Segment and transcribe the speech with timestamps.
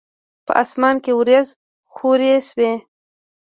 [0.45, 1.53] په اسمان کې وریځي
[1.93, 2.71] خوری شوی